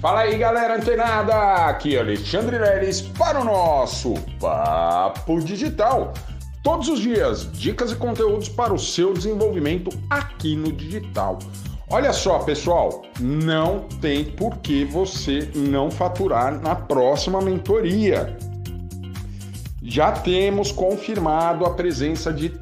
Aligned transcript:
Fala 0.00 0.20
aí, 0.20 0.38
galera 0.38 0.76
antenada! 0.76 1.34
Aqui 1.66 1.94
é 1.94 2.00
Alexandre 2.00 2.56
Leles 2.56 3.02
para 3.02 3.38
o 3.38 3.44
nosso 3.44 4.14
Papo 4.40 5.38
Digital. 5.40 6.14
Todos 6.62 6.88
os 6.88 7.00
dias, 7.00 7.52
dicas 7.52 7.92
e 7.92 7.96
conteúdos 7.96 8.48
para 8.48 8.72
o 8.72 8.78
seu 8.78 9.12
desenvolvimento 9.12 9.90
aqui 10.08 10.56
no 10.56 10.72
digital. 10.72 11.38
Olha 11.90 12.14
só, 12.14 12.38
pessoal, 12.38 13.02
não 13.20 13.80
tem 14.00 14.24
por 14.24 14.56
que 14.60 14.86
você 14.86 15.50
não 15.54 15.90
faturar 15.90 16.58
na 16.58 16.74
próxima 16.74 17.42
mentoria. 17.42 18.34
Já 19.82 20.12
temos 20.12 20.72
confirmado 20.72 21.66
a 21.66 21.74
presença 21.74 22.32
de 22.32 22.58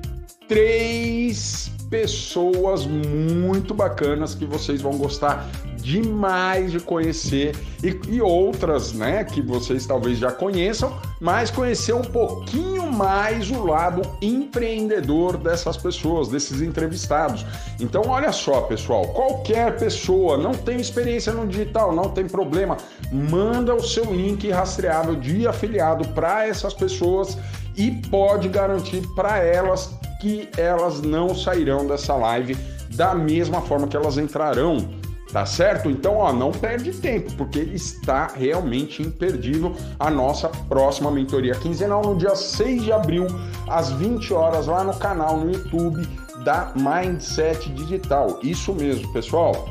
três 0.49 1.71
pessoas 1.89 2.85
muito 2.85 3.73
bacanas 3.75 4.35
que 4.35 4.45
vocês 4.45 4.83
vão 4.83 4.99
gostar 4.99 5.49
demais 5.89 6.71
de 6.71 6.81
conhecer 6.81 7.57
e, 7.83 7.99
e, 8.15 8.21
outras, 8.21 8.93
né, 8.93 9.25
que 9.25 9.41
vocês 9.41 9.87
talvez 9.87 10.19
já 10.19 10.31
conheçam, 10.31 10.95
mas 11.19 11.51
conhecer 11.51 11.95
um 11.95 12.03
pouquinho 12.03 12.93
mais 12.93 13.51
o 13.51 13.65
lado 13.65 14.03
empreendedor 14.21 15.39
dessas 15.39 15.79
pessoas, 15.79 16.29
desses 16.29 16.61
entrevistados. 16.61 17.47
Então, 17.81 18.03
olha 18.07 18.33
só, 18.33 18.61
pessoal, 18.63 19.07
qualquer 19.09 19.79
pessoa 19.79 20.37
não 20.37 20.53
tem 20.53 20.79
experiência 20.79 21.33
no 21.33 21.47
digital, 21.47 21.95
não 21.95 22.11
tem 22.11 22.27
problema, 22.27 22.77
manda 23.11 23.75
o 23.75 23.83
seu 23.83 24.05
link 24.05 24.47
rastreável 24.51 25.17
de 25.17 25.49
afiliado 25.49 26.07
para 26.09 26.47
essas 26.47 26.75
pessoas 26.75 27.39
e 27.75 27.91
pode 28.11 28.49
garantir 28.49 29.03
para 29.15 29.39
elas 29.39 29.91
que 30.21 30.51
elas 30.59 31.01
não 31.01 31.35
sairão 31.35 31.87
dessa 31.87 32.15
live 32.15 32.55
da 32.91 33.15
mesma 33.15 33.63
forma 33.63 33.87
que 33.87 33.97
elas 33.97 34.19
entrarão. 34.19 34.98
Tá 35.33 35.45
certo? 35.45 35.91
Então, 35.91 36.17
ó, 36.17 36.33
não 36.33 36.51
perde 36.51 36.91
tempo, 36.93 37.31
porque 37.35 37.61
está 37.61 38.29
realmente 38.29 39.03
imperdível 39.03 39.77
a 39.99 40.11
nossa 40.11 40.49
próxima 40.49 41.11
mentoria 41.11 41.55
quinzenal 41.55 42.03
no 42.03 42.17
dia 42.17 42.35
6 42.35 42.85
de 42.85 42.93
abril, 42.93 43.27
às 43.69 43.91
20 43.91 44.33
horas, 44.33 44.67
lá 44.67 44.83
no 44.83 44.95
canal 44.95 45.37
no 45.37 45.53
YouTube 45.53 46.09
da 46.45 46.73
Mindset 46.75 47.69
Digital. 47.75 48.39
Isso 48.43 48.73
mesmo, 48.73 49.13
pessoal. 49.13 49.69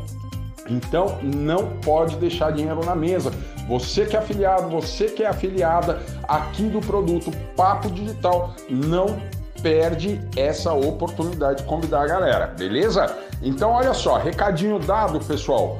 Então, 0.70 1.18
não 1.24 1.70
pode 1.82 2.18
deixar 2.18 2.52
dinheiro 2.52 2.86
na 2.86 2.96
mesa. 2.96 3.32
Você 3.68 4.06
que 4.06 4.16
é 4.16 4.20
afiliado, 4.20 4.70
você 4.70 5.06
que 5.06 5.24
é 5.24 5.28
afiliada 5.28 6.02
aqui 6.28 6.64
do 6.64 6.80
produto 6.82 7.32
Papo 7.56 7.90
Digital, 7.90 8.54
não 8.70 9.18
perde 9.62 10.22
essa 10.36 10.74
oportunidade 10.74 11.62
de 11.62 11.68
convidar 11.68 12.04
a 12.04 12.08
galera, 12.08 12.48
beleza? 12.48 13.16
Então, 13.42 13.72
olha 13.72 13.94
só, 13.94 14.18
recadinho 14.18 14.80
dado, 14.80 15.20
pessoal. 15.20 15.80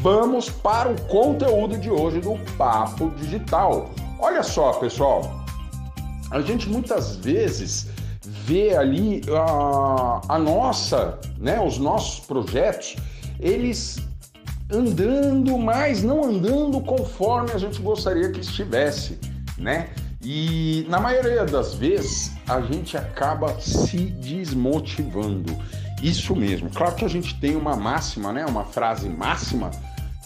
Vamos 0.00 0.50
para 0.50 0.90
o 0.90 1.00
conteúdo 1.02 1.78
de 1.78 1.90
hoje 1.90 2.20
do 2.20 2.36
Papo 2.56 3.10
Digital. 3.10 3.90
Olha 4.18 4.42
só, 4.42 4.72
pessoal, 4.74 5.44
a 6.30 6.40
gente 6.40 6.68
muitas 6.68 7.16
vezes 7.16 7.88
vê 8.24 8.76
ali 8.76 9.22
a, 9.30 10.20
a 10.28 10.38
nossa, 10.38 11.18
né, 11.38 11.60
os 11.60 11.78
nossos 11.78 12.20
projetos, 12.20 12.96
eles 13.38 13.98
andando, 14.70 15.58
mas 15.58 16.02
não 16.02 16.24
andando 16.24 16.80
conforme 16.80 17.52
a 17.52 17.58
gente 17.58 17.80
gostaria 17.82 18.30
que 18.30 18.40
estivesse, 18.40 19.18
né? 19.58 19.90
E 20.22 20.86
na 20.88 21.00
maioria 21.00 21.44
das 21.44 21.74
vezes 21.74 22.32
a 22.48 22.60
gente 22.60 22.96
acaba 22.96 23.58
se 23.60 23.96
desmotivando. 23.96 25.56
Isso 26.02 26.34
mesmo. 26.34 26.70
Claro 26.70 26.94
que 26.94 27.04
a 27.04 27.08
gente 27.08 27.38
tem 27.40 27.56
uma 27.56 27.76
máxima, 27.76 28.32
né? 28.32 28.46
Uma 28.46 28.64
frase 28.64 29.08
máxima 29.08 29.70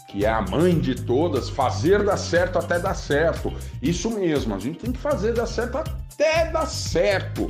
que 0.08 0.24
é 0.24 0.30
a 0.30 0.40
mãe 0.40 0.78
de 0.78 0.94
todas, 0.94 1.50
fazer 1.50 2.02
dar 2.04 2.16
certo 2.16 2.58
até 2.58 2.78
dar 2.78 2.94
certo. 2.94 3.52
Isso 3.82 4.10
mesmo, 4.10 4.54
a 4.54 4.58
gente 4.58 4.78
tem 4.78 4.92
que 4.92 4.98
fazer 4.98 5.34
dar 5.34 5.46
certo 5.46 5.76
até 5.76 6.50
dar 6.50 6.66
certo. 6.66 7.48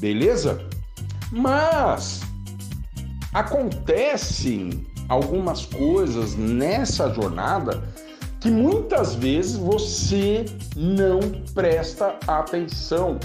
Beleza? 0.00 0.66
Mas 1.30 2.22
acontecem 3.32 4.84
algumas 5.08 5.64
coisas 5.66 6.34
nessa 6.34 7.12
jornada 7.14 7.82
que 8.42 8.50
muitas 8.50 9.14
vezes 9.14 9.56
você 9.56 10.44
não 10.76 11.20
presta 11.54 12.16
atenção. 12.26 13.18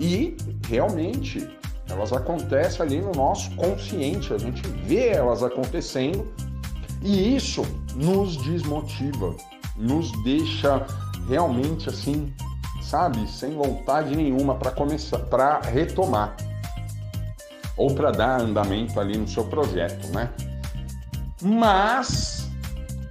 E 0.00 0.34
realmente 0.66 1.46
elas 1.90 2.10
acontecem 2.10 2.80
ali 2.80 3.00
no 3.02 3.12
nosso 3.12 3.54
consciente, 3.56 4.32
a 4.32 4.38
gente 4.38 4.66
vê 4.86 5.08
elas 5.08 5.42
acontecendo 5.42 6.26
e 7.02 7.36
isso 7.36 7.62
nos 7.94 8.38
desmotiva, 8.38 9.36
nos 9.76 10.10
deixa 10.24 10.86
realmente 11.28 11.90
assim, 11.90 12.32
sabe, 12.82 13.28
sem 13.28 13.54
vontade 13.54 14.16
nenhuma 14.16 14.54
para 14.54 14.70
começar, 14.70 15.18
para 15.18 15.60
retomar 15.60 16.34
ou 17.76 17.94
para 17.94 18.10
dar 18.10 18.40
andamento 18.40 18.98
ali 18.98 19.18
no 19.18 19.28
seu 19.28 19.44
projeto, 19.44 20.06
né? 20.08 20.30
Mas 21.42 22.43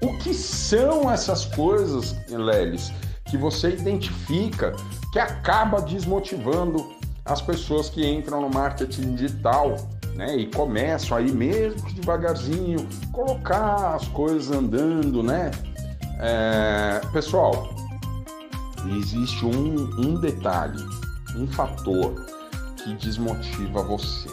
o 0.03 0.18
que 0.18 0.34
são 0.34 1.09
essas 1.09 1.46
coisas, 1.46 2.16
Lelis, 2.30 2.91
que 3.25 3.38
você 3.38 3.69
identifica 3.69 4.74
que 5.14 5.19
acaba 5.19 5.81
desmotivando 5.81 6.91
as 7.25 7.41
pessoas 7.41 7.90
que 7.90 8.06
entram 8.06 8.41
no 8.41 8.50
marketing 8.50 9.16
digital, 9.16 9.78
né? 10.16 10.36
E 10.36 10.47
começam 10.47 11.18
aí 11.18 11.31
mesmo 11.31 11.81
que 11.84 11.94
devagarzinho 11.94 12.88
colocar 13.14 13.96
as 13.96 14.08
coisas 14.09 14.52
andando, 14.52 15.24
né? 15.24 15.52
É, 16.20 17.02
pessoal, 17.14 17.74
existe 18.97 19.46
um, 19.46 19.75
um 20.00 20.20
detalhe, 20.20 20.84
um 21.38 21.47
fator 21.47 22.14
que 22.84 22.94
desmotiva 22.96 23.81
você. 23.84 24.33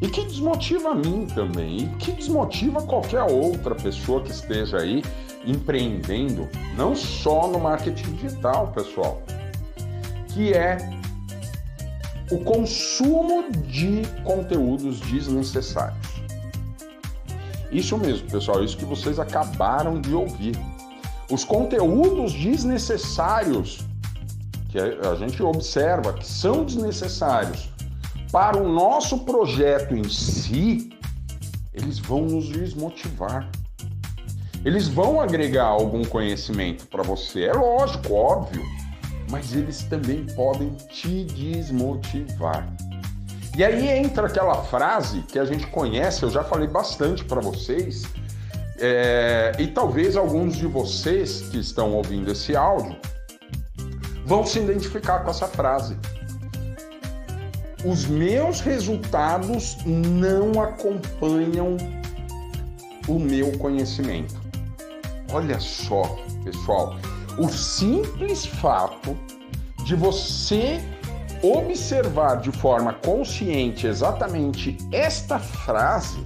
E 0.00 0.08
que 0.08 0.24
desmotiva 0.24 0.90
a 0.90 0.94
mim 0.94 1.26
também, 1.34 1.78
e 1.78 1.88
que 1.96 2.12
desmotiva 2.12 2.82
qualquer 2.82 3.22
outra 3.22 3.74
pessoa 3.74 4.22
que 4.22 4.30
esteja 4.30 4.78
aí 4.78 5.02
empreendendo, 5.46 6.48
não 6.76 6.94
só 6.94 7.46
no 7.48 7.60
marketing 7.60 8.12
digital, 8.14 8.68
pessoal, 8.68 9.22
que 10.28 10.52
é 10.52 10.78
o 12.30 12.38
consumo 12.38 13.50
de 13.52 14.02
conteúdos 14.24 15.00
desnecessários. 15.00 16.14
Isso 17.70 17.98
mesmo, 17.98 18.30
pessoal, 18.30 18.62
isso 18.62 18.76
que 18.76 18.84
vocês 18.84 19.18
acabaram 19.18 20.00
de 20.00 20.14
ouvir. 20.14 20.56
Os 21.30 21.44
conteúdos 21.44 22.32
desnecessários 22.32 23.80
que 24.68 24.78
a 24.78 25.14
gente 25.16 25.42
observa 25.42 26.12
que 26.12 26.26
são 26.26 26.64
desnecessários 26.64 27.68
para 28.34 28.60
o 28.60 28.68
nosso 28.68 29.20
projeto 29.20 29.94
em 29.94 30.08
si, 30.08 30.90
eles 31.72 32.00
vão 32.00 32.22
nos 32.22 32.48
desmotivar. 32.48 33.48
Eles 34.64 34.88
vão 34.88 35.20
agregar 35.20 35.66
algum 35.66 36.04
conhecimento 36.04 36.88
para 36.88 37.04
você, 37.04 37.44
é 37.44 37.52
lógico, 37.52 38.12
óbvio, 38.12 38.60
mas 39.30 39.54
eles 39.54 39.84
também 39.84 40.26
podem 40.34 40.70
te 40.90 41.22
desmotivar. 41.26 42.68
E 43.56 43.62
aí 43.62 43.88
entra 43.88 44.26
aquela 44.26 44.64
frase 44.64 45.20
que 45.22 45.38
a 45.38 45.44
gente 45.44 45.68
conhece, 45.68 46.24
eu 46.24 46.30
já 46.30 46.42
falei 46.42 46.66
bastante 46.66 47.24
para 47.24 47.40
vocês, 47.40 48.02
é, 48.80 49.52
e 49.60 49.68
talvez 49.68 50.16
alguns 50.16 50.56
de 50.56 50.66
vocês 50.66 51.42
que 51.52 51.58
estão 51.58 51.92
ouvindo 51.92 52.32
esse 52.32 52.56
áudio 52.56 52.96
vão 54.26 54.44
se 54.44 54.58
identificar 54.58 55.20
com 55.20 55.30
essa 55.30 55.46
frase 55.46 55.96
os 57.84 58.06
meus 58.06 58.60
resultados 58.60 59.76
não 59.84 60.60
acompanham 60.60 61.76
o 63.06 63.18
meu 63.18 63.56
conhecimento. 63.58 64.34
Olha 65.32 65.60
só, 65.60 66.18
pessoal, 66.42 66.96
o 67.38 67.48
simples 67.48 68.46
fato 68.46 69.16
de 69.84 69.94
você 69.94 70.80
observar 71.42 72.40
de 72.40 72.50
forma 72.52 72.94
consciente 72.94 73.86
exatamente 73.86 74.78
esta 74.90 75.38
frase, 75.38 76.24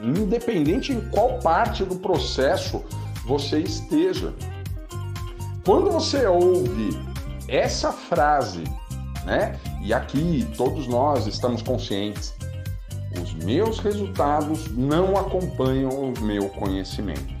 independente 0.00 0.92
em 0.92 1.00
qual 1.10 1.38
parte 1.40 1.84
do 1.84 1.96
processo 1.96 2.82
você 3.26 3.58
esteja. 3.58 4.32
Quando 5.62 5.90
você 5.90 6.26
ouve 6.26 6.98
essa 7.48 7.92
frase 7.92 8.64
né? 9.26 9.58
E 9.86 9.94
aqui 9.94 10.44
todos 10.56 10.88
nós 10.88 11.28
estamos 11.28 11.62
conscientes. 11.62 12.34
Os 13.22 13.32
meus 13.34 13.78
resultados 13.78 14.68
não 14.72 15.16
acompanham 15.16 15.90
o 15.90 16.20
meu 16.22 16.48
conhecimento. 16.48 17.32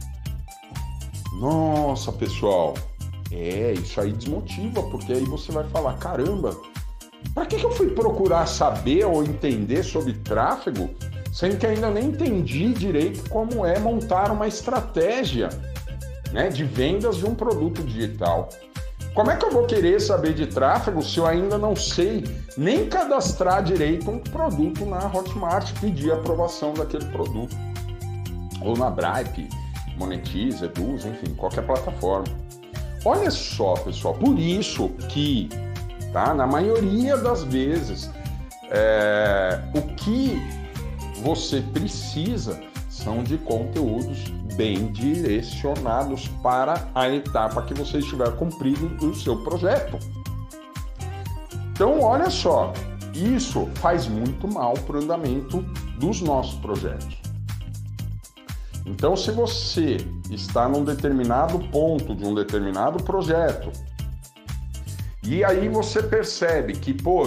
Nossa, 1.40 2.12
pessoal, 2.12 2.74
é, 3.32 3.72
isso 3.72 4.00
aí 4.00 4.12
desmotiva, 4.12 4.80
porque 4.84 5.12
aí 5.12 5.24
você 5.24 5.50
vai 5.50 5.64
falar: 5.70 5.94
caramba, 5.94 6.56
para 7.34 7.46
que, 7.46 7.56
que 7.56 7.66
eu 7.66 7.72
fui 7.72 7.90
procurar 7.90 8.46
saber 8.46 9.04
ou 9.04 9.24
entender 9.24 9.82
sobre 9.82 10.12
tráfego 10.12 10.88
sendo 11.32 11.58
que 11.58 11.66
ainda 11.66 11.90
nem 11.90 12.10
entendi 12.10 12.72
direito 12.72 13.28
como 13.28 13.66
é 13.66 13.76
montar 13.80 14.30
uma 14.30 14.46
estratégia 14.46 15.48
né, 16.32 16.48
de 16.48 16.62
vendas 16.62 17.16
de 17.16 17.26
um 17.26 17.34
produto 17.34 17.82
digital. 17.82 18.48
Como 19.16 19.30
é 19.30 19.36
que 19.36 19.46
eu 19.46 19.50
vou 19.50 19.64
querer 19.64 19.98
saber 19.98 20.34
de 20.34 20.46
tráfego 20.46 21.02
se 21.02 21.16
eu 21.16 21.26
ainda 21.26 21.56
não 21.56 21.74
sei 21.74 22.22
nem 22.54 22.86
cadastrar 22.86 23.62
direito 23.62 24.10
um 24.10 24.18
produto 24.18 24.84
na 24.84 25.06
Hotmart, 25.06 25.72
pedir 25.80 26.12
aprovação 26.12 26.74
daquele 26.74 27.06
produto? 27.06 27.56
Ou 28.60 28.76
na 28.76 28.90
Bripe, 28.90 29.48
Monetize, 29.96 30.66
Eduz, 30.66 31.06
enfim, 31.06 31.34
qualquer 31.34 31.64
plataforma. 31.64 32.26
Olha 33.06 33.30
só, 33.30 33.72
pessoal, 33.76 34.12
por 34.12 34.38
isso 34.38 34.90
que, 35.08 35.48
tá, 36.12 36.34
na 36.34 36.46
maioria 36.46 37.16
das 37.16 37.42
vezes, 37.42 38.10
é, 38.70 39.62
o 39.74 39.80
que 39.94 40.38
você 41.22 41.62
precisa 41.72 42.60
são 42.90 43.24
de 43.24 43.38
conteúdos 43.38 44.24
bem 44.56 44.90
direcionados 44.92 46.28
para 46.42 46.88
a 46.94 47.08
etapa 47.08 47.62
que 47.62 47.74
você 47.74 47.98
estiver 47.98 48.30
cumprindo 48.36 49.06
o 49.06 49.14
seu 49.14 49.36
projeto. 49.44 49.98
Então, 51.72 52.00
olha 52.00 52.30
só, 52.30 52.72
isso 53.14 53.68
faz 53.76 54.06
muito 54.06 54.48
mal 54.48 54.74
para 54.74 54.96
o 54.96 55.02
andamento 55.02 55.62
dos 55.98 56.20
nossos 56.20 56.54
projetos. 56.60 57.16
Então, 58.86 59.16
se 59.16 59.30
você 59.30 59.96
está 60.30 60.68
num 60.68 60.84
determinado 60.84 61.58
ponto 61.70 62.14
de 62.14 62.24
um 62.24 62.34
determinado 62.34 63.02
projeto, 63.02 63.70
e 65.24 65.42
aí 65.42 65.68
você 65.68 66.02
percebe 66.02 66.74
que, 66.74 66.94
pô, 66.94 67.24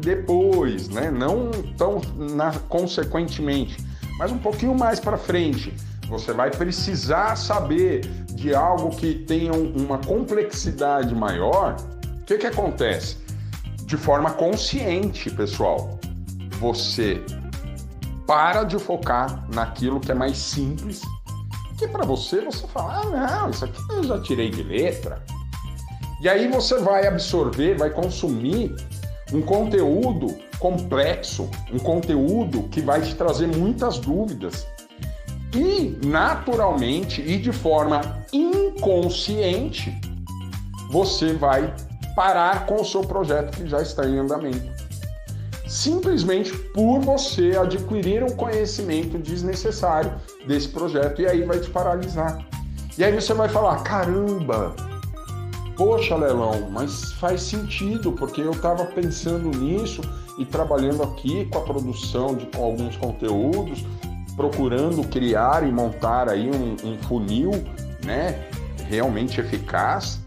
depois, 0.00 0.88
né, 0.88 1.10
não 1.12 1.50
tão 1.78 2.00
na, 2.16 2.50
consequentemente, 2.68 3.76
mas 4.18 4.32
um 4.32 4.38
pouquinho 4.38 4.74
mais 4.74 4.98
para 4.98 5.16
frente, 5.16 5.72
você 6.10 6.32
vai 6.32 6.50
precisar 6.50 7.36
saber 7.36 8.00
de 8.34 8.52
algo 8.52 8.90
que 8.90 9.14
tenha 9.14 9.52
uma 9.52 9.96
complexidade 9.98 11.14
maior. 11.14 11.76
O 12.20 12.24
que, 12.24 12.36
que 12.36 12.48
acontece? 12.48 13.16
De 13.84 13.96
forma 13.96 14.32
consciente, 14.32 15.30
pessoal, 15.30 16.00
você 16.58 17.24
para 18.26 18.64
de 18.64 18.78
focar 18.78 19.44
naquilo 19.54 20.00
que 20.00 20.10
é 20.10 20.14
mais 20.14 20.36
simples, 20.36 21.00
que 21.78 21.86
para 21.86 22.04
você 22.04 22.40
você 22.40 22.66
fala, 22.66 23.02
ah, 23.02 23.42
não, 23.42 23.50
isso 23.50 23.64
aqui 23.64 23.80
eu 23.90 24.02
já 24.02 24.20
tirei 24.20 24.50
de 24.50 24.64
letra. 24.64 25.24
E 26.20 26.28
aí 26.28 26.48
você 26.48 26.78
vai 26.80 27.06
absorver, 27.06 27.76
vai 27.76 27.90
consumir 27.90 28.74
um 29.32 29.40
conteúdo 29.40 30.36
complexo, 30.58 31.48
um 31.72 31.78
conteúdo 31.78 32.64
que 32.64 32.80
vai 32.80 33.00
te 33.00 33.14
trazer 33.14 33.46
muitas 33.46 33.98
dúvidas 33.98 34.66
e, 35.54 35.98
naturalmente 36.06 37.20
e 37.20 37.38
de 37.38 37.52
forma 37.52 38.00
inconsciente, 38.32 39.92
você 40.90 41.32
vai 41.32 41.74
parar 42.14 42.66
com 42.66 42.80
o 42.80 42.84
seu 42.84 43.02
projeto 43.02 43.56
que 43.56 43.66
já 43.68 43.80
está 43.80 44.06
em 44.06 44.18
andamento. 44.18 44.70
Simplesmente 45.66 46.52
por 46.74 47.00
você 47.00 47.56
adquirir 47.56 48.24
um 48.24 48.30
conhecimento 48.30 49.16
desnecessário 49.18 50.12
desse 50.46 50.68
projeto 50.68 51.22
e 51.22 51.26
aí 51.26 51.42
vai 51.42 51.60
te 51.60 51.70
paralisar. 51.70 52.44
E 52.98 53.04
aí 53.04 53.14
você 53.14 53.32
vai 53.32 53.48
falar: 53.48 53.82
caramba, 53.84 54.74
poxa, 55.76 56.16
Lelão, 56.16 56.68
mas 56.70 57.12
faz 57.12 57.42
sentido, 57.42 58.12
porque 58.12 58.40
eu 58.40 58.50
estava 58.50 58.84
pensando 58.86 59.56
nisso 59.56 60.02
e 60.38 60.44
trabalhando 60.44 61.02
aqui 61.02 61.46
com 61.46 61.58
a 61.58 61.62
produção 61.62 62.34
de 62.34 62.48
alguns 62.58 62.96
conteúdos, 62.96 63.84
procurando 64.40 65.06
criar 65.06 65.62
e 65.68 65.70
montar 65.70 66.30
aí 66.30 66.50
um, 66.50 66.74
um 66.82 66.96
funil, 67.02 67.50
né, 68.02 68.48
realmente 68.88 69.38
eficaz. 69.38 70.18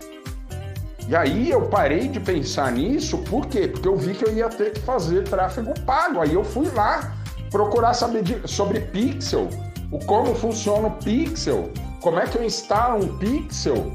E 1.07 1.15
aí 1.15 1.49
eu 1.49 1.63
parei 1.63 2.07
de 2.07 2.19
pensar 2.19 2.71
nisso, 2.71 3.17
por 3.17 3.47
quê? 3.47 3.67
Porque 3.67 3.87
eu 3.87 3.97
vi 3.97 4.13
que 4.13 4.23
eu 4.23 4.31
ia 4.31 4.47
ter 4.49 4.73
que 4.73 4.81
fazer 4.81 5.23
tráfego 5.23 5.73
pago. 5.81 6.21
Aí 6.21 6.33
eu 6.33 6.43
fui 6.43 6.69
lá 6.69 7.15
procurar 7.49 7.95
saber 7.95 8.21
de, 8.21 8.47
sobre 8.47 8.81
pixel, 8.81 9.49
o 9.91 9.97
como 9.97 10.35
funciona 10.35 10.89
o 10.89 10.91
pixel, 10.91 11.71
como 11.99 12.19
é 12.19 12.27
que 12.27 12.37
eu 12.37 12.43
instalo 12.43 13.03
um 13.03 13.17
pixel, 13.17 13.91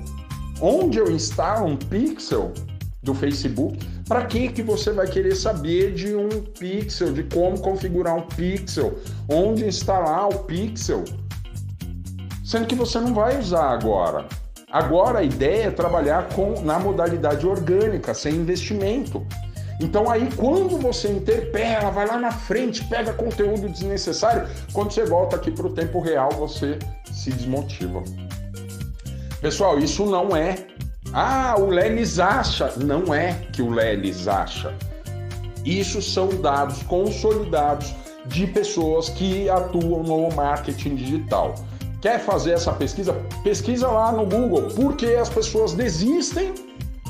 onde 0.60 0.98
eu 0.98 1.08
instalo 1.12 1.64
um 1.64 1.76
pixel 1.76 2.52
do 3.02 3.14
Facebook. 3.14 3.78
Para 4.06 4.26
que 4.26 4.48
que 4.48 4.62
você 4.62 4.90
vai 4.90 5.06
querer 5.06 5.34
saber 5.36 5.94
de 5.94 6.14
um 6.14 6.28
pixel, 6.58 7.12
de 7.12 7.22
como 7.24 7.60
configurar 7.60 8.16
um 8.16 8.22
pixel, 8.22 8.98
onde 9.28 9.64
instalar 9.64 10.28
o 10.28 10.40
pixel? 10.44 11.04
Sendo 12.44 12.66
que 12.66 12.74
você 12.74 12.98
não 12.98 13.14
vai 13.14 13.38
usar 13.38 13.70
agora. 13.70 14.26
Agora 14.70 15.20
a 15.20 15.22
ideia 15.22 15.66
é 15.66 15.70
trabalhar 15.70 16.28
com 16.30 16.60
na 16.60 16.78
modalidade 16.78 17.46
orgânica, 17.46 18.12
sem 18.12 18.34
investimento. 18.34 19.26
Então 19.80 20.10
aí 20.10 20.28
quando 20.34 20.76
você 20.76 21.08
interpela, 21.08 21.90
vai 21.90 22.06
lá 22.06 22.18
na 22.18 22.32
frente, 22.32 22.84
pega 22.84 23.12
conteúdo 23.12 23.68
desnecessário, 23.68 24.48
quando 24.72 24.90
você 24.90 25.04
volta 25.04 25.36
aqui 25.36 25.50
para 25.50 25.66
o 25.66 25.72
tempo 25.72 26.00
real, 26.00 26.30
você 26.32 26.78
se 27.12 27.30
desmotiva. 27.30 28.02
Pessoal, 29.40 29.78
isso 29.78 30.04
não 30.04 30.36
é 30.36 30.56
ah, 31.12 31.54
o 31.58 31.66
Lelis 31.66 32.18
acha. 32.18 32.72
Não 32.76 33.14
é 33.14 33.32
que 33.52 33.62
o 33.62 33.70
Lelis 33.70 34.28
acha. 34.28 34.74
Isso 35.64 36.00
são 36.00 36.28
dados 36.40 36.82
consolidados 36.84 37.94
de 38.26 38.46
pessoas 38.46 39.08
que 39.08 39.48
atuam 39.48 40.02
no 40.02 40.34
marketing 40.34 40.96
digital. 40.96 41.54
Quer 42.00 42.20
fazer 42.20 42.52
essa 42.52 42.72
pesquisa? 42.72 43.12
Pesquisa 43.42 43.88
lá 43.88 44.12
no 44.12 44.24
Google. 44.24 44.68
Por 44.74 44.96
que 44.96 45.14
as 45.14 45.28
pessoas 45.28 45.72
desistem 45.72 46.54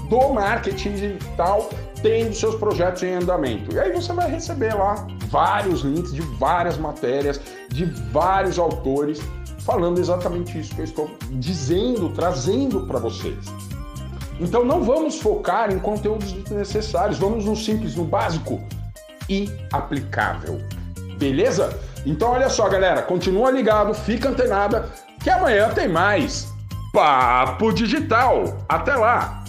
do 0.08 0.32
marketing 0.32 0.92
digital 0.92 1.68
tendo 2.02 2.34
seus 2.34 2.54
projetos 2.54 3.02
em 3.02 3.14
andamento? 3.14 3.74
E 3.74 3.78
aí 3.78 3.92
você 3.92 4.12
vai 4.12 4.30
receber 4.30 4.74
lá 4.74 5.06
vários 5.28 5.82
links 5.82 6.12
de 6.12 6.22
várias 6.38 6.78
matérias, 6.78 7.40
de 7.68 7.84
vários 7.84 8.58
autores 8.58 9.20
falando 9.58 9.98
exatamente 9.98 10.58
isso 10.58 10.74
que 10.74 10.80
eu 10.80 10.84
estou 10.84 11.10
dizendo, 11.32 12.08
trazendo 12.14 12.86
para 12.86 12.98
vocês. 12.98 13.36
Então 14.40 14.64
não 14.64 14.82
vamos 14.82 15.20
focar 15.20 15.72
em 15.72 15.78
conteúdos 15.78 16.32
desnecessários, 16.32 17.18
vamos 17.18 17.44
no 17.44 17.56
simples, 17.56 17.96
no 17.96 18.04
básico 18.04 18.60
e 19.28 19.50
aplicável. 19.72 20.60
Beleza? 21.18 21.76
Então 22.06 22.30
olha 22.30 22.48
só, 22.48 22.68
galera, 22.68 23.02
continua 23.02 23.50
ligado, 23.50 23.92
fica 23.92 24.28
antenada, 24.28 24.88
que 25.22 25.28
amanhã 25.28 25.70
tem 25.70 25.88
mais 25.88 26.48
Papo 26.92 27.72
Digital. 27.72 28.64
Até 28.68 28.94
lá! 28.94 29.44